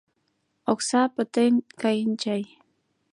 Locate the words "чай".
2.21-2.43